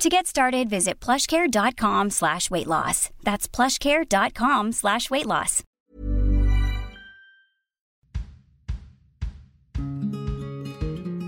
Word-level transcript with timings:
To 0.00 0.08
get 0.08 0.26
started, 0.26 0.70
visit 0.70 0.98
plushcare.com 0.98 2.08
slash 2.08 2.50
weight 2.50 2.66
loss. 2.66 3.10
That's 3.22 3.46
plushcare.com 3.46 4.72
slash 4.72 5.10
weight 5.10 5.26
loss. 5.26 5.62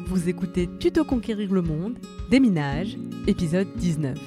Vous 0.06 0.26
écoutez 0.26 0.70
Tuto 0.78 1.04
Conquérir 1.04 1.52
le 1.52 1.60
Monde, 1.60 1.98
Déminage, 2.30 2.96
épisode 3.26 3.68
19. 3.76 4.18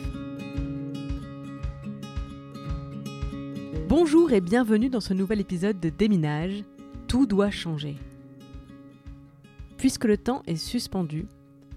Bonjour 3.89 4.31
et 4.31 4.41
bienvenue 4.41 4.89
dans 4.89 5.01
ce 5.01 5.15
nouvel 5.15 5.39
épisode 5.39 5.79
de 5.79 5.89
Déminage, 5.89 6.63
Tout 7.07 7.25
doit 7.25 7.49
changer. 7.49 7.95
Puisque 9.77 10.05
le 10.05 10.17
temps 10.17 10.43
est 10.45 10.55
suspendu, 10.55 11.25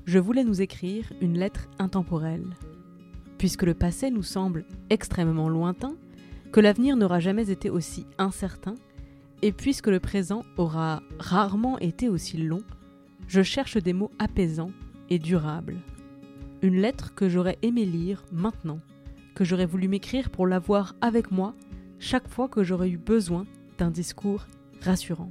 je 0.08 0.18
voulais 0.18 0.42
nous 0.42 0.62
écrire 0.62 1.12
une 1.20 1.36
lettre 1.36 1.68
intemporelle. 1.78 2.56
Puisque 3.36 3.64
le 3.64 3.74
passé 3.74 4.10
nous 4.10 4.22
semble 4.22 4.64
extrêmement 4.88 5.50
lointain, 5.50 5.96
que 6.50 6.60
l'avenir 6.60 6.96
n'aura 6.96 7.20
jamais 7.20 7.50
été 7.50 7.68
aussi 7.68 8.06
incertain, 8.16 8.74
et 9.42 9.52
puisque 9.52 9.88
le 9.88 10.00
présent 10.00 10.46
aura 10.56 11.02
rarement 11.18 11.78
été 11.78 12.08
aussi 12.08 12.38
long, 12.38 12.62
je 13.26 13.42
cherche 13.42 13.76
des 13.76 13.92
mots 13.92 14.10
apaisants 14.18 14.70
et 15.10 15.18
durables. 15.18 15.76
Une 16.62 16.80
lettre 16.80 17.15
que 17.15 17.28
j'aurais 17.28 17.59
aimé 17.60 17.84
lire 17.84 18.24
maintenant, 18.32 18.80
que 19.34 19.45
j'aurais 19.45 19.66
voulu 19.66 19.88
m'écrire 19.88 20.30
pour 20.30 20.46
l'avoir 20.46 20.95
avec 21.02 21.30
moi 21.30 21.54
chaque 21.98 22.28
fois 22.28 22.48
que 22.48 22.65
j'aurais 22.65 22.88
eu 22.88 22.96
besoin 22.96 23.45
d'un 23.76 23.90
discours 23.90 24.46
rassurant. 24.80 25.28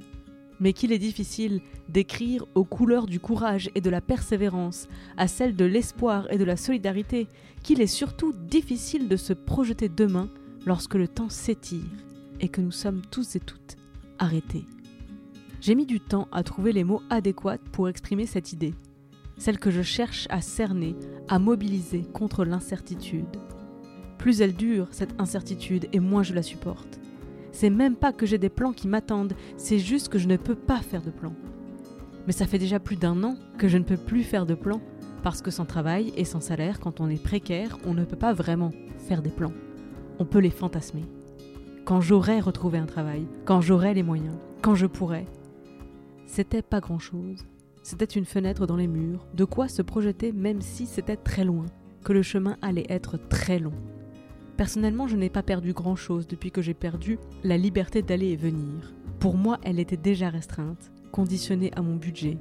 Mais 0.60 0.72
qu'il 0.72 0.92
est 0.92 1.00
difficile 1.00 1.62
d'écrire 1.88 2.44
aux 2.54 2.64
couleurs 2.64 3.06
du 3.06 3.20
courage 3.20 3.70
et 3.74 3.80
de 3.80 3.90
la 3.90 4.00
persévérance, 4.00 4.88
à 5.16 5.28
celles 5.28 5.56
de 5.56 5.64
l'espoir 5.64 6.30
et 6.30 6.38
de 6.38 6.44
la 6.44 6.56
solidarité, 6.56 7.28
qu'il 7.62 7.80
est 7.80 7.86
surtout 7.86 8.32
difficile 8.32 9.08
de 9.08 9.16
se 9.16 9.32
projeter 9.32 9.88
demain 9.88 10.28
lorsque 10.66 10.94
le 10.94 11.08
temps 11.08 11.28
s'étire 11.30 11.84
et 12.40 12.48
que 12.48 12.60
nous 12.60 12.72
sommes 12.72 13.02
tous 13.10 13.36
et 13.36 13.40
toutes 13.40 13.76
arrêtés. 14.18 14.64
J'ai 15.60 15.74
mis 15.74 15.86
du 15.86 16.00
temps 16.00 16.28
à 16.30 16.42
trouver 16.42 16.72
les 16.72 16.84
mots 16.84 17.02
adéquats 17.10 17.58
pour 17.72 17.88
exprimer 17.88 18.26
cette 18.26 18.52
idée, 18.52 18.74
celle 19.38 19.58
que 19.58 19.70
je 19.70 19.82
cherche 19.82 20.28
à 20.30 20.40
cerner, 20.40 20.94
à 21.28 21.38
mobiliser 21.38 22.02
contre 22.12 22.44
l'incertitude. 22.44 23.26
Plus 24.18 24.40
elle 24.40 24.54
dure, 24.54 24.88
cette 24.90 25.20
incertitude, 25.20 25.88
et 25.92 26.00
moins 26.00 26.22
je 26.22 26.34
la 26.34 26.42
supporte. 26.42 27.00
C'est 27.52 27.70
même 27.70 27.96
pas 27.96 28.12
que 28.12 28.26
j'ai 28.26 28.38
des 28.38 28.50
plans 28.50 28.72
qui 28.72 28.88
m'attendent, 28.88 29.34
c'est 29.56 29.78
juste 29.78 30.08
que 30.08 30.18
je 30.18 30.28
ne 30.28 30.36
peux 30.36 30.54
pas 30.54 30.80
faire 30.80 31.02
de 31.02 31.10
plans. 31.10 31.34
Mais 32.26 32.32
ça 32.32 32.46
fait 32.46 32.58
déjà 32.58 32.78
plus 32.78 32.96
d'un 32.96 33.22
an 33.24 33.36
que 33.56 33.68
je 33.68 33.78
ne 33.78 33.84
peux 33.84 33.96
plus 33.96 34.22
faire 34.22 34.46
de 34.46 34.54
plans, 34.54 34.80
parce 35.22 35.42
que 35.42 35.50
sans 35.50 35.64
travail 35.64 36.12
et 36.16 36.24
sans 36.24 36.40
salaire, 36.40 36.80
quand 36.80 37.00
on 37.00 37.08
est 37.08 37.22
précaire, 37.22 37.78
on 37.84 37.94
ne 37.94 38.04
peut 38.04 38.16
pas 38.16 38.32
vraiment 38.32 38.72
faire 38.98 39.22
des 39.22 39.30
plans. 39.30 39.52
On 40.18 40.24
peut 40.24 40.38
les 40.38 40.50
fantasmer. 40.50 41.04
Quand 41.84 42.00
j'aurai 42.00 42.40
retrouvé 42.40 42.78
un 42.78 42.86
travail, 42.86 43.26
quand 43.44 43.60
j'aurai 43.60 43.94
les 43.94 44.02
moyens, 44.02 44.36
quand 44.62 44.74
je 44.74 44.86
pourrai. 44.86 45.24
C'était 46.26 46.62
pas 46.62 46.80
grand-chose. 46.80 47.46
C'était 47.82 48.04
une 48.04 48.26
fenêtre 48.26 48.66
dans 48.66 48.76
les 48.76 48.88
murs, 48.88 49.26
de 49.32 49.44
quoi 49.44 49.68
se 49.68 49.80
projeter 49.80 50.32
même 50.32 50.60
si 50.60 50.84
c'était 50.84 51.16
très 51.16 51.44
loin, 51.44 51.64
que 52.04 52.12
le 52.12 52.22
chemin 52.22 52.56
allait 52.60 52.86
être 52.90 53.16
très 53.16 53.58
long. 53.58 53.72
Personnellement, 54.58 55.06
je 55.06 55.14
n'ai 55.14 55.30
pas 55.30 55.44
perdu 55.44 55.72
grand-chose 55.72 56.26
depuis 56.26 56.50
que 56.50 56.62
j'ai 56.62 56.74
perdu 56.74 57.20
la 57.44 57.56
liberté 57.56 58.02
d'aller 58.02 58.30
et 58.30 58.36
venir. 58.36 58.92
Pour 59.20 59.36
moi, 59.36 59.58
elle 59.62 59.78
était 59.78 59.96
déjà 59.96 60.30
restreinte, 60.30 60.90
conditionnée 61.12 61.70
à 61.76 61.80
mon 61.80 61.94
budget. 61.94 62.38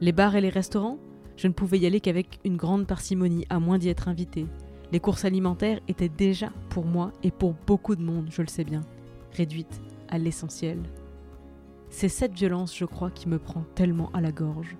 Les 0.00 0.12
bars 0.12 0.34
et 0.36 0.40
les 0.40 0.48
restaurants, 0.48 0.98
je 1.36 1.46
ne 1.46 1.52
pouvais 1.52 1.78
y 1.78 1.84
aller 1.84 2.00
qu'avec 2.00 2.40
une 2.46 2.56
grande 2.56 2.86
parcimonie, 2.86 3.44
à 3.50 3.60
moins 3.60 3.76
d'y 3.76 3.90
être 3.90 4.08
invité. 4.08 4.46
Les 4.90 5.00
courses 5.00 5.26
alimentaires 5.26 5.80
étaient 5.86 6.08
déjà, 6.08 6.50
pour 6.70 6.86
moi 6.86 7.12
et 7.22 7.30
pour 7.30 7.54
beaucoup 7.66 7.94
de 7.94 8.02
monde, 8.02 8.28
je 8.30 8.40
le 8.40 8.48
sais 8.48 8.64
bien, 8.64 8.80
réduites 9.32 9.82
à 10.08 10.16
l'essentiel. 10.16 10.78
C'est 11.90 12.08
cette 12.08 12.32
violence, 12.32 12.74
je 12.74 12.86
crois, 12.86 13.10
qui 13.10 13.28
me 13.28 13.38
prend 13.38 13.64
tellement 13.74 14.10
à 14.14 14.22
la 14.22 14.32
gorge. 14.32 14.78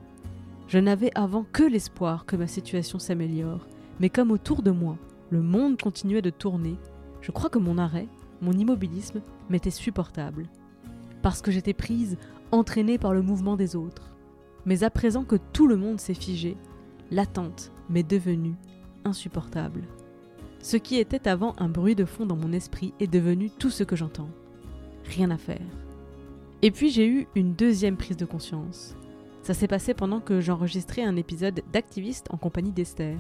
Je 0.69 0.79
n'avais 0.79 1.11
avant 1.15 1.45
que 1.45 1.63
l'espoir 1.63 2.25
que 2.25 2.37
ma 2.37 2.47
situation 2.47 2.99
s'améliore, 2.99 3.69
mais 4.01 4.09
comme 4.09 4.31
autour 4.31 4.63
de 4.63 4.71
moi, 4.71 4.97
le 5.35 5.43
monde 5.43 5.83
continuait 5.83 6.23
de 6.23 6.31
tourner, 6.31 6.77
je 7.21 7.33
crois 7.33 7.51
que 7.51 7.59
mon 7.59 7.77
arrêt, 7.77 8.07
mon 8.41 8.53
immobilisme, 8.53 9.21
m'était 9.51 9.71
supportable. 9.71 10.47
Parce 11.23 11.43
que 11.43 11.51
j'étais 11.51 11.73
prise, 11.75 12.19
entraînée 12.53 12.99
par 12.99 13.13
le 13.13 13.21
mouvement 13.21 13.57
des 13.57 13.75
autres. 13.75 14.15
Mais 14.65 14.85
à 14.85 14.91
présent 14.91 15.25
que 15.25 15.35
tout 15.53 15.67
le 15.67 15.77
monde 15.77 15.99
s'est 15.99 16.15
figé, 16.15 16.57
l'attente 17.11 17.73
m'est 17.91 18.09
devenue 18.09 18.55
insupportable. 19.05 19.83
Ce 20.61 20.77
qui 20.77 20.99
était 21.01 21.27
avant 21.27 21.57
un 21.59 21.69
bruit 21.69 21.97
de 21.97 22.05
fond 22.05 22.27
dans 22.27 22.37
mon 22.37 22.53
esprit 22.53 22.95
est 23.01 23.13
devenu 23.13 23.51
tout 23.51 23.71
ce 23.71 23.83
que 23.83 23.97
j'entends. 23.97 24.31
Rien 25.05 25.33
à 25.33 25.37
faire. 25.37 25.67
Et 26.63 26.71
puis 26.71 26.91
j'ai 26.91 27.09
eu 27.09 27.27
une 27.35 27.55
deuxième 27.55 27.97
prise 27.97 28.17
de 28.17 28.25
conscience. 28.25 28.95
Ça 29.43 29.53
s'est 29.53 29.67
passé 29.67 29.95
pendant 29.95 30.21
que 30.21 30.41
j'enregistrais 30.41 31.03
un 31.03 31.17
épisode 31.17 31.65
d'activiste 31.73 32.29
en 32.31 32.37
compagnie 32.37 32.71
d'Esther 32.71 33.19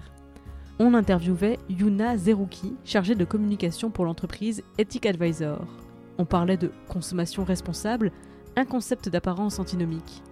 on 0.78 0.94
interviewait 0.94 1.58
Yuna 1.68 2.16
Zerouki, 2.16 2.74
chargée 2.84 3.14
de 3.14 3.24
communication 3.24 3.90
pour 3.90 4.04
l'entreprise 4.04 4.62
Ethic 4.78 5.06
Advisor. 5.06 5.64
On 6.18 6.24
parlait 6.24 6.56
de 6.56 6.72
consommation 6.88 7.44
responsable, 7.44 8.10
un 8.56 8.64
concept 8.64 9.08
d'apparence 9.08 9.58
antinomique. 9.58 10.22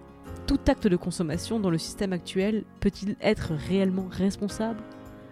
Tout 0.47 0.59
acte 0.67 0.87
de 0.87 0.95
consommation 0.97 1.59
dans 1.59 1.69
le 1.69 1.77
système 1.77 2.13
actuel 2.13 2.65
peut-il 2.81 3.15
être 3.21 3.53
réellement 3.69 4.07
responsable? 4.09 4.81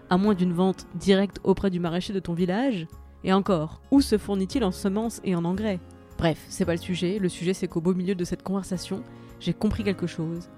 À 0.10 0.18
moins 0.18 0.34
d'une 0.34 0.54
vente 0.54 0.88
directe 0.96 1.40
auprès 1.44 1.70
du 1.70 1.80
maraîcher 1.80 2.14
de 2.14 2.20
ton 2.20 2.34
village? 2.34 2.88
Et 3.24 3.34
encore, 3.34 3.82
où 3.92 4.02
se 4.02 4.18
fournit-il 4.18 4.64
en 4.64 4.72
semences 4.72 5.22
et 5.24 5.36
en 5.36 5.46
engrais? 5.46 5.80
Bref, 6.18 6.44
c'est 6.50 6.66
pas 6.66 6.74
le 6.74 6.80
sujet, 6.80 7.20
le 7.20 7.30
sujet 7.30 7.54
c'est 7.54 7.68
qu'au 7.68 7.82
beau 7.82 7.94
milieu 7.94 8.16
de 8.16 8.24
cette 8.24 8.44
conversation, 8.44 9.04
j'ai 9.40 9.54
compris 9.54 9.84
quelque 9.84 10.08
chose. 10.08 10.50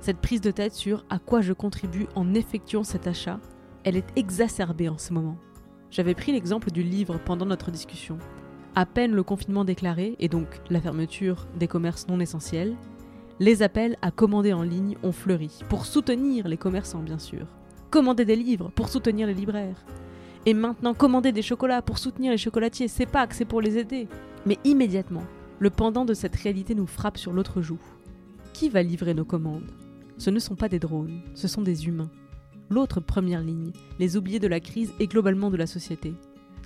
Cette 0.00 0.18
prise 0.18 0.40
de 0.40 0.50
tête 0.50 0.74
sur 0.74 1.04
à 1.10 1.18
quoi 1.18 1.40
je 1.40 1.52
contribue 1.52 2.06
en 2.14 2.34
effectuant 2.34 2.84
cet 2.84 3.06
achat 3.06 3.38
elle 3.84 3.96
est 3.96 4.16
exacerbée 4.16 4.88
en 4.88 4.98
ce 4.98 5.12
moment. 5.12 5.36
J'avais 5.90 6.14
pris 6.14 6.32
l'exemple 6.32 6.70
du 6.70 6.82
livre 6.82 7.18
pendant 7.24 7.46
notre 7.46 7.70
discussion. 7.70 8.18
À 8.74 8.86
peine 8.86 9.12
le 9.12 9.22
confinement 9.22 9.64
déclaré, 9.64 10.16
et 10.18 10.28
donc 10.28 10.48
la 10.70 10.80
fermeture 10.80 11.46
des 11.58 11.68
commerces 11.68 12.08
non 12.08 12.18
essentiels, 12.18 12.74
les 13.38 13.62
appels 13.62 13.96
à 14.02 14.10
commander 14.10 14.52
en 14.52 14.62
ligne 14.62 14.96
ont 15.02 15.12
fleuri, 15.12 15.60
pour 15.68 15.86
soutenir 15.86 16.48
les 16.48 16.56
commerçants 16.56 17.02
bien 17.02 17.18
sûr. 17.18 17.46
Commander 17.90 18.24
des 18.24 18.36
livres 18.36 18.72
pour 18.74 18.88
soutenir 18.88 19.26
les 19.26 19.34
libraires. 19.34 19.84
Et 20.46 20.54
maintenant 20.54 20.94
commander 20.94 21.30
des 21.30 21.42
chocolats 21.42 21.82
pour 21.82 21.98
soutenir 21.98 22.32
les 22.32 22.38
chocolatiers, 22.38 22.88
c'est 22.88 23.06
pas 23.06 23.26
que 23.26 23.34
c'est 23.34 23.44
pour 23.44 23.60
les 23.60 23.78
aider. 23.78 24.08
Mais 24.46 24.58
immédiatement, 24.64 25.24
le 25.58 25.70
pendant 25.70 26.04
de 26.04 26.14
cette 26.14 26.36
réalité 26.36 26.74
nous 26.74 26.86
frappe 26.86 27.18
sur 27.18 27.32
l'autre 27.32 27.62
joue. 27.62 27.78
Qui 28.52 28.68
va 28.68 28.82
livrer 28.82 29.14
nos 29.14 29.24
commandes? 29.24 29.70
Ce 30.18 30.30
ne 30.30 30.38
sont 30.38 30.56
pas 30.56 30.68
des 30.68 30.78
drones, 30.78 31.22
ce 31.34 31.48
sont 31.48 31.62
des 31.62 31.86
humains 31.86 32.10
l'autre 32.74 33.00
première 33.00 33.40
ligne, 33.40 33.70
les 34.00 34.16
oubliés 34.16 34.40
de 34.40 34.48
la 34.48 34.58
crise 34.58 34.92
et 34.98 35.06
globalement 35.06 35.50
de 35.50 35.56
la 35.56 35.68
société. 35.68 36.12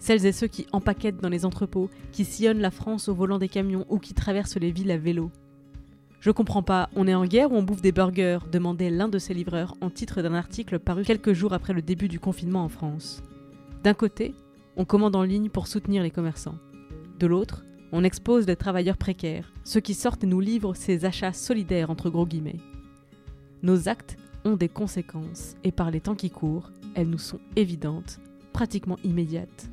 Celles 0.00 0.24
et 0.24 0.32
ceux 0.32 0.46
qui 0.46 0.66
empaquettent 0.72 1.20
dans 1.20 1.28
les 1.28 1.44
entrepôts, 1.44 1.90
qui 2.12 2.24
sillonnent 2.24 2.60
la 2.60 2.70
France 2.70 3.08
au 3.08 3.14
volant 3.14 3.38
des 3.38 3.48
camions 3.48 3.84
ou 3.90 3.98
qui 3.98 4.14
traversent 4.14 4.56
les 4.56 4.70
villes 4.70 4.90
à 4.90 4.96
vélo. 4.96 5.30
Je 6.20 6.30
comprends 6.30 6.62
pas, 6.62 6.88
on 6.96 7.06
est 7.06 7.14
en 7.14 7.26
guerre 7.26 7.52
ou 7.52 7.56
on 7.56 7.62
bouffe 7.62 7.82
des 7.82 7.92
burgers 7.92 8.38
demandait 8.50 8.90
l'un 8.90 9.08
de 9.08 9.18
ses 9.18 9.34
livreurs 9.34 9.76
en 9.80 9.90
titre 9.90 10.22
d'un 10.22 10.34
article 10.34 10.78
paru 10.78 11.04
quelques 11.04 11.34
jours 11.34 11.52
après 11.52 11.74
le 11.74 11.82
début 11.82 12.08
du 12.08 12.18
confinement 12.18 12.64
en 12.64 12.68
France. 12.68 13.22
D'un 13.84 13.94
côté, 13.94 14.34
on 14.76 14.84
commande 14.86 15.14
en 15.14 15.22
ligne 15.22 15.50
pour 15.50 15.66
soutenir 15.66 16.02
les 16.02 16.10
commerçants. 16.10 16.58
De 17.18 17.26
l'autre, 17.26 17.64
on 17.92 18.02
expose 18.02 18.46
les 18.46 18.56
travailleurs 18.56 18.96
précaires, 18.96 19.52
ceux 19.62 19.80
qui 19.80 19.94
sortent 19.94 20.24
et 20.24 20.26
nous 20.26 20.40
livrent 20.40 20.74
ces 20.74 21.04
achats 21.04 21.32
solidaires 21.32 21.90
entre 21.90 22.08
gros 22.08 22.26
guillemets. 22.26 22.60
Nos 23.62 23.88
actes 23.88 24.16
des 24.56 24.68
conséquences 24.68 25.56
et 25.64 25.72
par 25.72 25.90
les 25.90 26.00
temps 26.00 26.14
qui 26.14 26.30
courent, 26.30 26.70
elles 26.94 27.08
nous 27.08 27.18
sont 27.18 27.40
évidentes, 27.56 28.20
pratiquement 28.52 28.98
immédiates. 29.04 29.70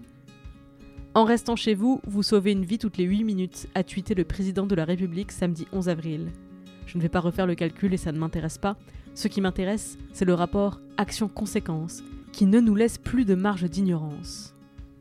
En 1.14 1.24
restant 1.24 1.56
chez 1.56 1.76
vous, 1.76 2.02
vous 2.06 2.24
sauvez 2.24 2.52
une 2.52 2.66
vie 2.66 2.78
toutes 2.78 2.98
les 2.98 3.06
8 3.06 3.24
minutes, 3.24 3.68
a 3.74 3.84
tweeté 3.84 4.16
le 4.16 4.26
président 4.26 4.66
de 4.66 4.76
la 4.76 4.84
République 4.84 5.32
samedi 5.32 5.66
11 5.72 5.88
avril. 5.88 6.32
Je 6.86 6.98
ne 6.98 7.02
vais 7.02 7.10
pas 7.10 7.22
refaire 7.22 7.48
le 7.48 7.56
calcul 7.56 7.94
et 7.94 7.98
ça 7.98 8.12
ne 8.12 8.20
m'intéresse 8.20 8.58
pas. 8.58 8.76
Ce 9.14 9.30
qui 9.30 9.40
m'intéresse, 9.40 9.98
c'est 10.12 10.26
le 10.26 10.34
rapport 10.34 10.82
action-conséquence, 10.98 12.04
qui 12.34 12.46
ne 12.46 12.60
nous 12.60 12.76
laisse 12.76 12.98
plus 12.98 13.24
de 13.24 13.34
marge 13.34 13.64
d'ignorance. 13.64 14.54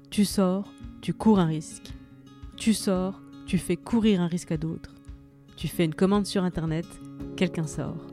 Tu 0.09 0.25
sors, 0.25 0.73
tu 1.01 1.13
cours 1.13 1.41
un 1.41 1.47
risque. 1.47 1.93
Tu 2.57 2.75
sors, 2.75 3.21
tu 3.47 3.59
fais 3.59 3.77
courir 3.77 4.21
un 4.21 4.29
risque 4.29 4.53
à 4.53 4.57
d'autres. 4.57 4.95
Tu 5.57 5.67
fais 5.67 5.85
une 5.85 5.95
commande 5.95 6.27
sur 6.27 6.45
Internet, 6.45 6.87
quelqu'un 7.37 7.67
sort. 7.67 8.07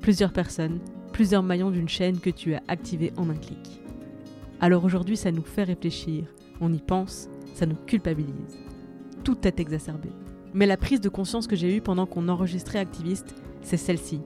Plusieurs 0.00 0.32
personnes, 0.32 0.80
plusieurs 1.12 1.42
maillons 1.42 1.70
d'une 1.70 1.88
chaîne 1.88 2.18
que 2.18 2.30
tu 2.30 2.54
as 2.54 2.62
activée 2.68 3.12
en 3.16 3.30
un 3.30 3.34
clic. 3.34 3.80
Alors 4.60 4.84
aujourd'hui, 4.84 5.16
ça 5.16 5.30
nous 5.30 5.42
fait 5.42 5.64
réfléchir, 5.64 6.24
on 6.60 6.72
y 6.72 6.78
pense, 6.78 7.28
ça 7.54 7.66
nous 7.66 7.76
culpabilise. 7.86 8.58
Tout 9.22 9.46
est 9.46 9.60
exacerbé. 9.60 10.08
Mais 10.54 10.66
la 10.66 10.76
prise 10.76 11.00
de 11.00 11.08
conscience 11.08 11.46
que 11.46 11.56
j'ai 11.56 11.76
eue 11.76 11.80
pendant 11.80 12.06
qu'on 12.06 12.28
enregistrait 12.28 12.78
Activiste, 12.78 13.34
c'est 13.60 13.76
celle-ci. 13.76 14.20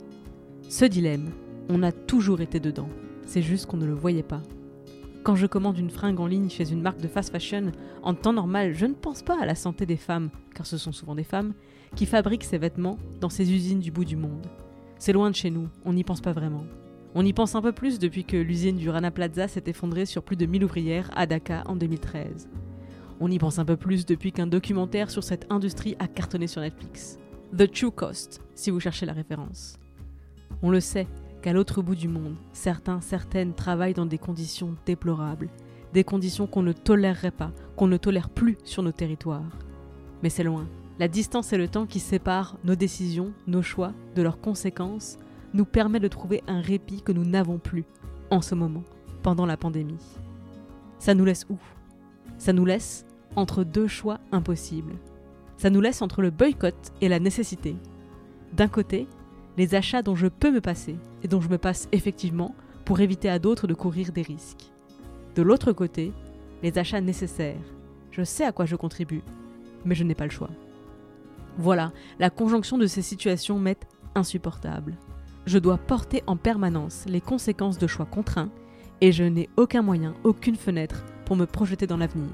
Ce 0.68 0.84
dilemme, 0.84 1.30
on 1.68 1.82
a 1.82 1.92
toujours 1.92 2.40
été 2.40 2.60
dedans, 2.60 2.88
c'est 3.26 3.42
juste 3.42 3.66
qu'on 3.66 3.76
ne 3.76 3.86
le 3.86 3.94
voyait 3.94 4.22
pas. 4.22 4.42
Quand 5.22 5.34
je 5.34 5.46
commande 5.46 5.78
une 5.78 5.90
fringue 5.90 6.20
en 6.20 6.26
ligne 6.26 6.48
chez 6.48 6.70
une 6.70 6.82
marque 6.82 7.00
de 7.00 7.08
fast 7.08 7.32
fashion, 7.32 7.72
en 8.02 8.14
temps 8.14 8.32
normal, 8.32 8.74
je 8.74 8.86
ne 8.86 8.94
pense 8.94 9.22
pas 9.22 9.40
à 9.40 9.46
la 9.46 9.56
santé 9.56 9.84
des 9.84 9.96
femmes, 9.96 10.30
car 10.54 10.66
ce 10.66 10.78
sont 10.78 10.92
souvent 10.92 11.16
des 11.16 11.24
femmes, 11.24 11.52
qui 11.96 12.06
fabriquent 12.06 12.44
ces 12.44 12.58
vêtements 12.58 12.98
dans 13.20 13.28
ces 13.28 13.52
usines 13.52 13.80
du 13.80 13.90
bout 13.90 14.04
du 14.04 14.16
monde. 14.16 14.46
C'est 14.98 15.12
loin 15.12 15.30
de 15.30 15.36
chez 15.36 15.50
nous, 15.50 15.68
on 15.84 15.92
n'y 15.92 16.04
pense 16.04 16.20
pas 16.20 16.32
vraiment. 16.32 16.64
On 17.14 17.24
y 17.24 17.32
pense 17.32 17.54
un 17.54 17.62
peu 17.62 17.72
plus 17.72 17.98
depuis 17.98 18.24
que 18.24 18.36
l'usine 18.36 18.76
du 18.76 18.90
Rana 18.90 19.10
Plaza 19.10 19.48
s'est 19.48 19.64
effondrée 19.66 20.06
sur 20.06 20.22
plus 20.22 20.36
de 20.36 20.46
1000 20.46 20.64
ouvrières 20.64 21.10
à 21.14 21.26
Dakar 21.26 21.68
en 21.68 21.76
2013. 21.76 22.48
On 23.20 23.30
y 23.30 23.38
pense 23.38 23.58
un 23.58 23.64
peu 23.64 23.76
plus 23.76 24.04
depuis 24.04 24.32
qu'un 24.32 24.46
documentaire 24.46 25.10
sur 25.10 25.24
cette 25.24 25.50
industrie 25.50 25.96
a 25.98 26.08
cartonné 26.08 26.46
sur 26.46 26.60
Netflix. 26.60 27.18
The 27.56 27.70
True 27.70 27.90
Cost, 27.90 28.42
si 28.54 28.70
vous 28.70 28.80
cherchez 28.80 29.06
la 29.06 29.12
référence. 29.12 29.78
On 30.62 30.70
le 30.70 30.80
sait 30.80 31.06
qu'à 31.42 31.52
l'autre 31.52 31.80
bout 31.80 31.94
du 31.94 32.08
monde, 32.08 32.34
certains, 32.52 33.00
certaines 33.00 33.54
travaillent 33.54 33.94
dans 33.94 34.04
des 34.04 34.18
conditions 34.18 34.74
déplorables, 34.84 35.48
des 35.94 36.04
conditions 36.04 36.46
qu'on 36.46 36.62
ne 36.62 36.72
tolérerait 36.72 37.30
pas, 37.30 37.52
qu'on 37.76 37.86
ne 37.86 37.96
tolère 37.96 38.28
plus 38.28 38.58
sur 38.64 38.82
nos 38.82 38.92
territoires. 38.92 39.58
Mais 40.22 40.28
c'est 40.28 40.44
loin. 40.44 40.66
La 40.98 41.08
distance 41.08 41.52
et 41.52 41.58
le 41.58 41.68
temps 41.68 41.84
qui 41.84 42.00
séparent 42.00 42.56
nos 42.64 42.74
décisions, 42.74 43.32
nos 43.46 43.62
choix, 43.62 43.92
de 44.14 44.22
leurs 44.22 44.40
conséquences, 44.40 45.18
nous 45.52 45.66
permet 45.66 46.00
de 46.00 46.08
trouver 46.08 46.42
un 46.46 46.60
répit 46.60 47.02
que 47.02 47.12
nous 47.12 47.24
n'avons 47.24 47.58
plus 47.58 47.84
en 48.30 48.40
ce 48.40 48.54
moment, 48.54 48.82
pendant 49.22 49.46
la 49.46 49.56
pandémie. 49.56 50.18
Ça 50.98 51.14
nous 51.14 51.24
laisse 51.24 51.46
où? 51.50 51.58
Ça 52.38 52.52
nous 52.52 52.64
laisse 52.64 53.04
entre 53.36 53.62
deux 53.62 53.86
choix 53.86 54.20
impossibles. 54.32 54.94
Ça 55.58 55.70
nous 55.70 55.80
laisse 55.80 56.02
entre 56.02 56.22
le 56.22 56.30
boycott 56.30 56.92
et 57.00 57.08
la 57.08 57.20
nécessité. 57.20 57.76
D'un 58.54 58.68
côté, 58.68 59.06
les 59.56 59.74
achats 59.74 60.02
dont 60.02 60.16
je 60.16 60.26
peux 60.26 60.50
me 60.50 60.60
passer 60.60 60.96
et 61.22 61.28
dont 61.28 61.40
je 61.40 61.48
me 61.48 61.58
passe 61.58 61.88
effectivement 61.92 62.54
pour 62.84 63.00
éviter 63.00 63.28
à 63.28 63.38
d'autres 63.38 63.66
de 63.66 63.74
courir 63.74 64.12
des 64.12 64.22
risques. 64.22 64.72
De 65.34 65.42
l'autre 65.42 65.72
côté, 65.72 66.12
les 66.62 66.78
achats 66.78 67.00
nécessaires. 67.00 67.56
Je 68.10 68.22
sais 68.22 68.44
à 68.44 68.52
quoi 68.52 68.64
je 68.64 68.76
contribue, 68.76 69.22
mais 69.84 69.94
je 69.94 70.04
n'ai 70.04 70.14
pas 70.14 70.24
le 70.24 70.30
choix. 70.30 70.50
Voilà, 71.58 71.92
la 72.18 72.30
conjonction 72.30 72.78
de 72.78 72.86
ces 72.86 73.02
situations 73.02 73.58
m'est 73.58 73.86
insupportable. 74.14 74.96
Je 75.46 75.58
dois 75.58 75.78
porter 75.78 76.22
en 76.26 76.36
permanence 76.36 77.04
les 77.06 77.20
conséquences 77.20 77.78
de 77.78 77.86
choix 77.86 78.06
contraints 78.06 78.50
et 79.00 79.12
je 79.12 79.24
n'ai 79.24 79.48
aucun 79.56 79.82
moyen, 79.82 80.14
aucune 80.24 80.56
fenêtre 80.56 81.04
pour 81.24 81.36
me 81.36 81.46
projeter 81.46 81.86
dans 81.86 81.96
l'avenir. 81.96 82.30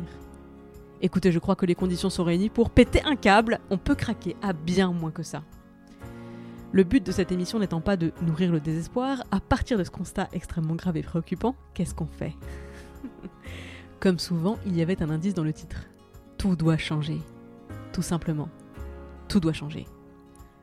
Écoutez, 1.02 1.32
je 1.32 1.38
crois 1.38 1.56
que 1.56 1.66
les 1.66 1.74
conditions 1.74 2.10
sont 2.10 2.24
réunies 2.24 2.48
pour 2.48 2.70
péter 2.70 3.02
un 3.04 3.16
câble, 3.16 3.60
on 3.70 3.78
peut 3.78 3.94
craquer 3.94 4.36
à 4.42 4.52
bien 4.52 4.92
moins 4.92 5.10
que 5.10 5.22
ça. 5.22 5.42
Le 6.70 6.84
but 6.84 7.04
de 7.04 7.12
cette 7.12 7.32
émission 7.32 7.58
n'étant 7.58 7.80
pas 7.80 7.96
de 7.96 8.12
nourrir 8.22 8.50
le 8.50 8.60
désespoir, 8.60 9.24
à 9.30 9.40
partir 9.40 9.76
de 9.78 9.84
ce 9.84 9.90
constat 9.90 10.28
extrêmement 10.32 10.74
grave 10.74 10.96
et 10.96 11.02
préoccupant, 11.02 11.54
qu'est-ce 11.74 11.94
qu'on 11.94 12.06
fait? 12.06 12.34
Comme 14.00 14.18
souvent, 14.18 14.56
il 14.64 14.76
y 14.76 14.80
avait 14.80 15.02
un 15.02 15.10
indice 15.10 15.34
dans 15.34 15.44
le 15.44 15.52
titre. 15.52 15.84
Tout 16.38 16.56
doit 16.56 16.78
changer. 16.78 17.18
Tout 17.92 18.02
simplement. 18.02 18.48
Tout 19.32 19.40
doit 19.40 19.54
changer. 19.54 19.86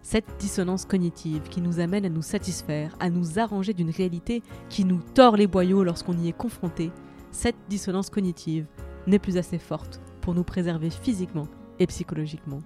Cette 0.03 0.37
dissonance 0.37 0.85
cognitive 0.85 1.41
qui 1.49 1.59
nous 1.59 1.79
amène 1.79 2.05
à 2.05 2.09
nous 2.09 2.21
satisfaire, 2.21 2.95
à 2.99 3.09
nous 3.09 3.39
arranger 3.39 3.73
d'une 3.73 3.89
réalité 3.89 4.43
qui 4.69 4.85
nous 4.85 4.99
tord 5.15 5.37
les 5.37 5.47
boyaux 5.47 5.83
lorsqu'on 5.83 6.15
y 6.15 6.27
est 6.27 6.37
confronté, 6.37 6.91
cette 7.31 7.55
dissonance 7.67 8.11
cognitive 8.11 8.67
n'est 9.07 9.17
plus 9.17 9.37
assez 9.37 9.57
forte 9.57 9.99
pour 10.21 10.35
nous 10.35 10.43
préserver 10.43 10.91
physiquement 10.91 11.47
et 11.79 11.87
psychologiquement. 11.87 12.59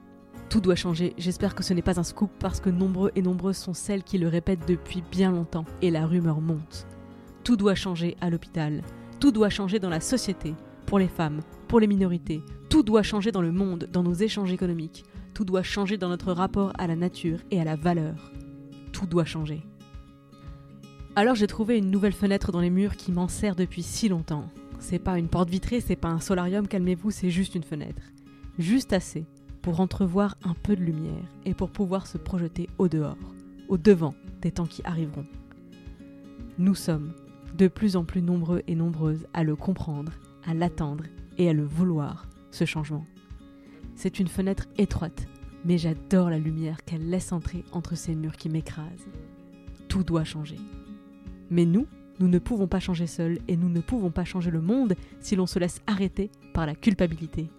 Tout 0.49 0.59
doit 0.59 0.75
changer, 0.75 1.13
j'espère 1.17 1.55
que 1.55 1.63
ce 1.63 1.73
n'est 1.73 1.81
pas 1.81 2.01
un 2.01 2.03
scoop 2.03 2.31
parce 2.37 2.59
que 2.59 2.69
nombreux 2.69 3.13
et 3.15 3.21
nombreuses 3.21 3.55
sont 3.55 3.73
celles 3.73 4.03
qui 4.03 4.17
le 4.17 4.27
répètent 4.27 4.67
depuis 4.67 5.01
bien 5.09 5.31
longtemps 5.31 5.63
et 5.81 5.89
la 5.89 6.05
rumeur 6.05 6.41
monte. 6.41 6.85
Tout 7.45 7.55
doit 7.55 7.75
changer 7.75 8.17
à 8.19 8.29
l'hôpital, 8.29 8.81
tout 9.21 9.31
doit 9.31 9.49
changer 9.49 9.79
dans 9.79 9.87
la 9.87 10.01
société, 10.01 10.53
pour 10.85 10.99
les 10.99 11.07
femmes, 11.07 11.39
pour 11.69 11.79
les 11.79 11.87
minorités, 11.87 12.41
tout 12.67 12.83
doit 12.83 13.03
changer 13.03 13.31
dans 13.31 13.41
le 13.41 13.53
monde, 13.53 13.87
dans 13.89 14.03
nos 14.03 14.13
échanges 14.13 14.51
économiques, 14.51 15.05
tout 15.33 15.45
doit 15.45 15.63
changer 15.63 15.97
dans 15.97 16.09
notre 16.09 16.31
rapport 16.31 16.71
à 16.77 16.87
la 16.87 16.95
nature 16.95 17.39
et 17.51 17.59
à 17.59 17.63
la 17.63 17.75
valeur. 17.75 18.31
Tout 18.91 19.07
doit 19.07 19.25
changer. 19.25 19.63
Alors 21.15 21.35
j'ai 21.35 21.47
trouvé 21.47 21.77
une 21.77 21.91
nouvelle 21.91 22.13
fenêtre 22.13 22.51
dans 22.51 22.59
les 22.59 22.69
murs 22.69 22.95
qui 22.95 23.11
m'en 23.11 23.27
sert 23.27 23.55
depuis 23.55 23.83
si 23.83 24.09
longtemps. 24.09 24.49
C'est 24.79 24.99
pas 24.99 25.19
une 25.19 25.27
porte 25.27 25.49
vitrée, 25.49 25.81
c'est 25.81 25.95
pas 25.95 26.09
un 26.09 26.19
solarium, 26.19 26.67
calmez-vous, 26.67 27.11
c'est 27.11 27.29
juste 27.29 27.55
une 27.55 27.63
fenêtre. 27.63 28.01
Juste 28.57 28.93
assez 28.93 29.25
pour 29.61 29.79
entrevoir 29.79 30.37
un 30.43 30.53
peu 30.53 30.75
de 30.75 30.83
lumière 30.83 31.23
et 31.45 31.53
pour 31.53 31.69
pouvoir 31.69 32.05
se 32.05 32.17
projeter 32.17 32.67
au 32.77 32.87
dehors, 32.87 33.17
au 33.69 33.77
devant 33.77 34.13
des 34.41 34.51
temps 34.51 34.65
qui 34.65 34.81
arriveront. 34.83 35.25
Nous 36.57 36.75
sommes 36.75 37.13
de 37.57 37.67
plus 37.67 37.95
en 37.95 38.03
plus 38.03 38.21
nombreux 38.21 38.61
et 38.67 38.75
nombreuses 38.75 39.25
à 39.33 39.43
le 39.43 39.55
comprendre, 39.55 40.11
à 40.45 40.53
l'attendre 40.53 41.05
et 41.37 41.49
à 41.49 41.53
le 41.53 41.63
vouloir, 41.63 42.27
ce 42.51 42.65
changement. 42.65 43.05
C'est 43.95 44.19
une 44.19 44.27
fenêtre 44.27 44.65
étroite, 44.77 45.27
mais 45.65 45.77
j'adore 45.77 46.29
la 46.29 46.39
lumière 46.39 46.83
qu'elle 46.83 47.09
laisse 47.09 47.31
entrer 47.31 47.63
entre 47.71 47.95
ces 47.95 48.15
murs 48.15 48.37
qui 48.37 48.49
m'écrasent. 48.49 49.07
Tout 49.87 50.03
doit 50.03 50.23
changer. 50.23 50.57
Mais 51.49 51.65
nous, 51.65 51.87
nous 52.19 52.27
ne 52.27 52.39
pouvons 52.39 52.67
pas 52.67 52.79
changer 52.79 53.07
seuls 53.07 53.39
et 53.47 53.57
nous 53.57 53.69
ne 53.69 53.79
pouvons 53.79 54.11
pas 54.11 54.25
changer 54.25 54.51
le 54.51 54.61
monde 54.61 54.95
si 55.19 55.35
l'on 55.35 55.45
se 55.45 55.59
laisse 55.59 55.81
arrêter 55.87 56.31
par 56.53 56.65
la 56.65 56.75
culpabilité. 56.75 57.49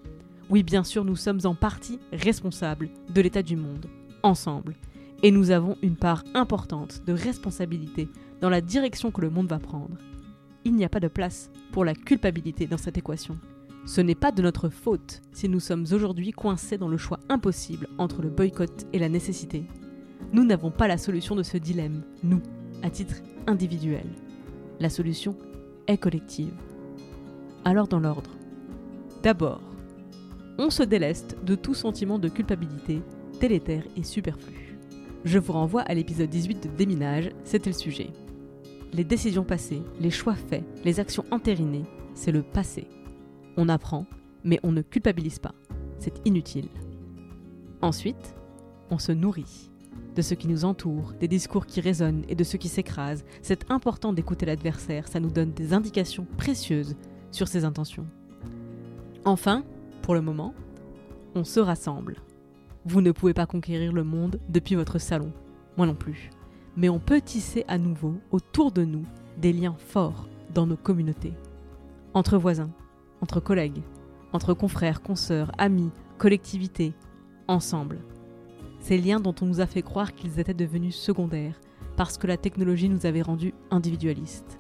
Oui, 0.50 0.62
bien 0.62 0.84
sûr, 0.84 1.04
nous 1.04 1.16
sommes 1.16 1.40
en 1.44 1.54
partie 1.54 1.98
responsables 2.12 2.90
de 3.12 3.20
l'état 3.20 3.42
du 3.42 3.56
monde, 3.56 3.86
ensemble. 4.22 4.74
Et 5.22 5.30
nous 5.30 5.50
avons 5.50 5.76
une 5.82 5.96
part 5.96 6.22
importante 6.34 7.02
de 7.06 7.12
responsabilité 7.12 8.08
dans 8.40 8.50
la 8.50 8.60
direction 8.60 9.10
que 9.10 9.22
le 9.22 9.30
monde 9.30 9.48
va 9.48 9.58
prendre. 9.58 9.96
Il 10.64 10.74
n'y 10.74 10.84
a 10.84 10.88
pas 10.88 11.00
de 11.00 11.08
place 11.08 11.50
pour 11.72 11.84
la 11.84 11.94
culpabilité 11.94 12.66
dans 12.66 12.78
cette 12.78 12.98
équation. 12.98 13.38
Ce 13.86 14.00
n'est 14.00 14.14
pas 14.14 14.32
de 14.32 14.40
notre 14.40 14.70
faute 14.70 15.20
si 15.32 15.48
nous 15.48 15.60
sommes 15.60 15.84
aujourd'hui 15.92 16.32
coincés 16.32 16.78
dans 16.78 16.88
le 16.88 16.96
choix 16.96 17.20
impossible 17.28 17.88
entre 17.98 18.22
le 18.22 18.30
boycott 18.30 18.86
et 18.94 18.98
la 18.98 19.10
nécessité. 19.10 19.64
Nous 20.32 20.44
n'avons 20.44 20.70
pas 20.70 20.88
la 20.88 20.96
solution 20.96 21.36
de 21.36 21.42
ce 21.42 21.58
dilemme, 21.58 22.02
nous, 22.22 22.40
à 22.82 22.88
titre 22.88 23.16
individuel. 23.46 24.06
La 24.80 24.88
solution 24.88 25.36
est 25.86 25.98
collective. 25.98 26.54
Alors 27.64 27.86
dans 27.86 28.00
l'ordre. 28.00 28.30
D'abord, 29.22 29.60
on 30.58 30.70
se 30.70 30.82
déleste 30.82 31.36
de 31.44 31.54
tout 31.54 31.74
sentiment 31.74 32.18
de 32.18 32.28
culpabilité, 32.28 33.02
délétère 33.38 33.84
et 33.96 34.02
superflu. 34.02 34.78
Je 35.24 35.38
vous 35.38 35.52
renvoie 35.52 35.82
à 35.82 35.94
l'épisode 35.94 36.30
18 36.30 36.64
de 36.64 36.76
Déminage, 36.76 37.30
c'était 37.44 37.70
le 37.70 37.76
sujet. 37.76 38.10
Les 38.94 39.04
décisions 39.04 39.44
passées, 39.44 39.82
les 40.00 40.10
choix 40.10 40.34
faits, 40.34 40.64
les 40.84 41.00
actions 41.00 41.24
entérinées, 41.30 41.84
c'est 42.14 42.32
le 42.32 42.42
passé. 42.42 42.86
On 43.56 43.68
apprend, 43.68 44.06
mais 44.42 44.60
on 44.62 44.72
ne 44.72 44.82
culpabilise 44.82 45.38
pas. 45.38 45.54
C'est 45.98 46.20
inutile. 46.24 46.68
Ensuite, 47.82 48.34
on 48.90 48.98
se 48.98 49.12
nourrit 49.12 49.70
de 50.14 50.22
ce 50.22 50.34
qui 50.34 50.48
nous 50.48 50.64
entoure, 50.64 51.12
des 51.20 51.28
discours 51.28 51.66
qui 51.66 51.80
résonnent 51.80 52.24
et 52.28 52.34
de 52.34 52.44
ceux 52.44 52.58
qui 52.58 52.68
s'écrasent. 52.68 53.24
C'est 53.42 53.70
important 53.70 54.12
d'écouter 54.12 54.46
l'adversaire, 54.46 55.08
ça 55.08 55.20
nous 55.20 55.30
donne 55.30 55.52
des 55.52 55.72
indications 55.72 56.26
précieuses 56.36 56.96
sur 57.30 57.48
ses 57.48 57.64
intentions. 57.64 58.06
Enfin, 59.24 59.64
pour 60.02 60.14
le 60.14 60.20
moment, 60.20 60.54
on 61.34 61.44
se 61.44 61.60
rassemble. 61.60 62.16
Vous 62.84 63.00
ne 63.00 63.12
pouvez 63.12 63.34
pas 63.34 63.46
conquérir 63.46 63.92
le 63.92 64.04
monde 64.04 64.38
depuis 64.48 64.74
votre 64.74 64.98
salon, 64.98 65.32
moi 65.76 65.86
non 65.86 65.94
plus. 65.94 66.30
Mais 66.76 66.88
on 66.88 66.98
peut 66.98 67.20
tisser 67.20 67.64
à 67.68 67.78
nouveau 67.78 68.14
autour 68.30 68.70
de 68.72 68.84
nous 68.84 69.04
des 69.38 69.52
liens 69.52 69.76
forts 69.78 70.28
dans 70.52 70.66
nos 70.66 70.76
communautés. 70.76 71.34
Entre 72.12 72.36
voisins, 72.36 72.70
entre 73.24 73.40
collègues, 73.40 73.82
entre 74.32 74.54
confrères, 74.54 75.02
consoeurs, 75.02 75.50
amis, 75.58 75.90
collectivités, 76.18 76.94
ensemble 77.48 77.98
ces 78.84 78.98
liens 78.98 79.18
dont 79.18 79.34
on 79.40 79.46
nous 79.46 79.62
a 79.62 79.66
fait 79.66 79.80
croire 79.80 80.14
qu'ils 80.14 80.38
étaient 80.38 80.52
devenus 80.52 80.94
secondaires, 80.94 81.58
parce 81.96 82.18
que 82.18 82.26
la 82.26 82.36
technologie 82.36 82.90
nous 82.90 83.06
avait 83.06 83.22
rendus 83.22 83.54
individualistes. 83.70 84.58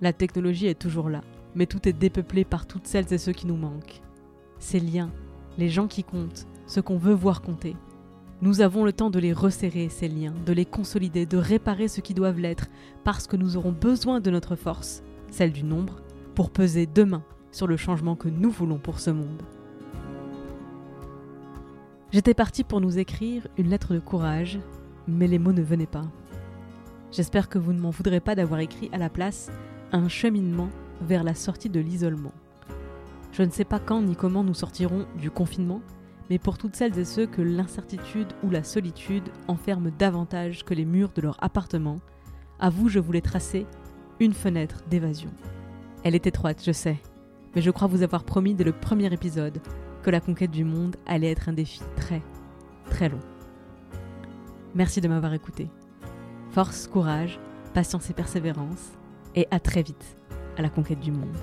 La 0.00 0.12
technologie 0.12 0.66
est 0.66 0.80
toujours 0.80 1.08
là, 1.08 1.20
mais 1.54 1.66
tout 1.66 1.88
est 1.88 1.92
dépeuplé 1.92 2.44
par 2.44 2.66
toutes 2.66 2.88
celles 2.88 3.12
et 3.12 3.18
ceux 3.18 3.30
qui 3.30 3.46
nous 3.46 3.54
manquent. 3.54 4.02
Ces 4.58 4.80
liens, 4.80 5.12
les 5.58 5.68
gens 5.68 5.86
qui 5.86 6.02
comptent, 6.02 6.48
ce 6.66 6.80
qu'on 6.80 6.98
veut 6.98 7.14
voir 7.14 7.40
compter. 7.40 7.76
Nous 8.40 8.62
avons 8.62 8.84
le 8.84 8.92
temps 8.92 9.10
de 9.10 9.20
les 9.20 9.32
resserrer, 9.32 9.88
ces 9.88 10.08
liens, 10.08 10.34
de 10.44 10.52
les 10.52 10.66
consolider, 10.66 11.24
de 11.24 11.36
réparer 11.36 11.86
ce 11.86 12.00
qui 12.00 12.14
doivent 12.14 12.40
l'être, 12.40 12.66
parce 13.04 13.28
que 13.28 13.36
nous 13.36 13.56
aurons 13.56 13.70
besoin 13.70 14.18
de 14.18 14.32
notre 14.32 14.56
force, 14.56 15.04
celle 15.30 15.52
du 15.52 15.62
nombre, 15.62 16.00
pour 16.34 16.50
peser 16.50 16.86
demain 16.92 17.22
sur 17.52 17.66
le 17.66 17.76
changement 17.76 18.16
que 18.16 18.28
nous 18.28 18.50
voulons 18.50 18.78
pour 18.78 18.98
ce 18.98 19.10
monde. 19.10 19.42
J'étais 22.10 22.34
partie 22.34 22.64
pour 22.64 22.80
nous 22.80 22.98
écrire 22.98 23.46
une 23.56 23.68
lettre 23.68 23.94
de 23.94 24.00
courage, 24.00 24.58
mais 25.06 25.26
les 25.26 25.38
mots 25.38 25.52
ne 25.52 25.62
venaient 25.62 25.86
pas. 25.86 26.04
J'espère 27.10 27.48
que 27.48 27.58
vous 27.58 27.72
ne 27.72 27.80
m'en 27.80 27.90
voudrez 27.90 28.20
pas 28.20 28.34
d'avoir 28.34 28.60
écrit 28.60 28.90
à 28.92 28.98
la 28.98 29.08
place 29.08 29.50
un 29.92 30.08
cheminement 30.08 30.70
vers 31.02 31.24
la 31.24 31.34
sortie 31.34 31.68
de 31.68 31.80
l'isolement. 31.80 32.32
Je 33.32 33.42
ne 33.42 33.50
sais 33.50 33.64
pas 33.64 33.78
quand 33.78 34.02
ni 34.02 34.16
comment 34.16 34.44
nous 34.44 34.54
sortirons 34.54 35.06
du 35.18 35.30
confinement, 35.30 35.80
mais 36.28 36.38
pour 36.38 36.58
toutes 36.58 36.76
celles 36.76 36.98
et 36.98 37.04
ceux 37.04 37.26
que 37.26 37.42
l'incertitude 37.42 38.32
ou 38.42 38.50
la 38.50 38.62
solitude 38.62 39.28
enferment 39.48 39.90
davantage 39.98 40.64
que 40.64 40.74
les 40.74 40.84
murs 40.84 41.12
de 41.14 41.22
leur 41.22 41.42
appartement, 41.42 41.96
à 42.60 42.70
vous 42.70 42.88
je 42.88 42.98
voulais 42.98 43.20
tracer 43.20 43.66
une 44.20 44.34
fenêtre 44.34 44.82
d'évasion. 44.88 45.30
Elle 46.04 46.14
est 46.14 46.26
étroite, 46.26 46.62
je 46.64 46.72
sais, 46.72 46.98
mais 47.54 47.62
je 47.62 47.70
crois 47.70 47.88
vous 47.88 48.02
avoir 48.02 48.24
promis 48.24 48.54
dès 48.54 48.64
le 48.64 48.72
premier 48.72 49.12
épisode 49.12 49.60
que 50.02 50.10
la 50.10 50.20
conquête 50.20 50.50
du 50.50 50.64
monde 50.64 50.96
allait 51.06 51.30
être 51.30 51.48
un 51.48 51.52
défi 51.52 51.80
très, 51.96 52.22
très 52.90 53.08
long. 53.08 53.20
Merci 54.74 55.00
de 55.00 55.08
m'avoir 55.08 55.34
écouté. 55.34 55.68
Force, 56.50 56.86
courage, 56.86 57.38
patience 57.74 58.10
et 58.10 58.14
persévérance, 58.14 58.92
et 59.34 59.46
à 59.50 59.60
très 59.60 59.82
vite 59.82 60.16
à 60.56 60.62
la 60.62 60.68
conquête 60.68 61.00
du 61.00 61.12
monde. 61.12 61.36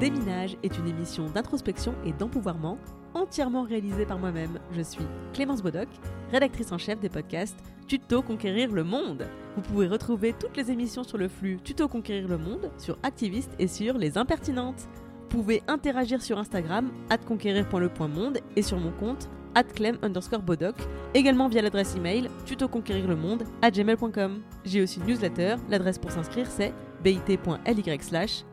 Déminage 0.00 0.56
est 0.62 0.76
une 0.76 0.88
émission 0.88 1.30
d'introspection 1.30 1.94
et 2.04 2.12
d'empouvoirment 2.12 2.78
entièrement 3.14 3.62
réalisée 3.62 4.04
par 4.04 4.18
moi-même. 4.18 4.58
Je 4.72 4.82
suis 4.82 5.06
Clémence 5.32 5.62
Bodoc, 5.62 5.88
rédactrice 6.34 6.72
en 6.72 6.78
chef 6.78 6.98
des 6.98 7.08
podcasts 7.08 7.58
Tuto 7.86 8.20
Conquérir 8.20 8.72
le 8.72 8.82
Monde. 8.82 9.28
Vous 9.54 9.62
pouvez 9.62 9.86
retrouver 9.86 10.32
toutes 10.32 10.56
les 10.56 10.70
émissions 10.70 11.04
sur 11.04 11.16
le 11.16 11.28
flux 11.28 11.58
Tuto 11.62 11.86
Conquérir 11.86 12.28
le 12.28 12.38
Monde, 12.38 12.70
sur 12.76 12.98
Activiste 13.02 13.52
et 13.58 13.68
sur 13.68 13.96
Les 13.96 14.18
Impertinentes. 14.18 14.88
Vous 15.22 15.40
pouvez 15.40 15.62
interagir 15.68 16.22
sur 16.22 16.38
Instagram, 16.38 16.90
conquérir.le.monde 17.26 18.38
et 18.56 18.62
sur 18.62 18.78
mon 18.78 18.90
compte 18.92 19.28
clem 19.62 19.96
underscore 20.02 20.42
bodoc, 20.42 20.74
également 21.14 21.48
via 21.48 21.62
l'adresse 21.62 21.94
email 21.94 22.28
tutoconquérirlemonde 22.44 23.44
gmail.com. 23.62 24.42
J'ai 24.64 24.82
aussi 24.82 24.98
une 24.98 25.06
newsletter, 25.06 25.56
l'adresse 25.68 25.98
pour 25.98 26.10
s'inscrire 26.10 26.48
c'est 26.48 26.74
bit.ly 27.04 27.98
slash. 28.00 28.44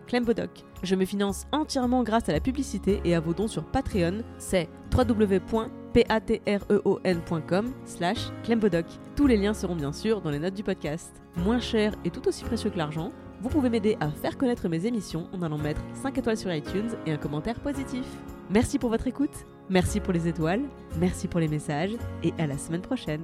Je 0.83 0.95
me 0.95 1.05
finance 1.05 1.45
entièrement 1.51 2.03
grâce 2.03 2.29
à 2.29 2.33
la 2.33 2.39
publicité 2.39 3.01
et 3.05 3.15
à 3.15 3.19
vos 3.19 3.33
dons 3.33 3.47
sur 3.47 3.63
Patreon, 3.63 4.21
c'est 4.38 4.69
www.patreon.com 5.93 7.74
slash 7.86 8.29
clembodoc. 8.43 8.86
Tous 9.15 9.27
les 9.27 9.38
liens 9.38 9.53
seront 9.53 9.75
bien 9.75 9.91
sûr 9.91 10.21
dans 10.21 10.29
les 10.29 10.39
notes 10.39 10.53
du 10.53 10.63
podcast. 10.63 11.21
Moins 11.38 11.60
cher 11.60 11.93
et 12.05 12.10
tout 12.10 12.27
aussi 12.27 12.43
précieux 12.43 12.69
que 12.69 12.77
l'argent, 12.77 13.12
vous 13.41 13.50
pouvez 13.50 13.69
m'aider 13.69 13.98
à 14.00 14.10
faire 14.10 14.38
connaître 14.38 14.69
mes 14.69 14.86
émissions 14.86 15.27
en 15.33 15.41
allant 15.41 15.57
mettre 15.57 15.81
5 15.93 16.17
étoiles 16.17 16.38
sur 16.38 16.53
iTunes 16.53 16.91
et 17.05 17.12
un 17.12 17.17
commentaire 17.17 17.60
positif. 17.60 18.05
Merci 18.50 18.77
pour 18.77 18.89
votre 18.89 19.07
écoute, 19.07 19.45
merci 19.69 20.00
pour 20.00 20.13
les 20.13 20.27
étoiles, 20.27 20.63
merci 21.00 21.27
pour 21.27 21.39
les 21.39 21.48
messages 21.48 21.95
et 22.24 22.33
à 22.38 22.48
la 22.48 22.57
semaine 22.57 22.81
prochaine. 22.81 23.24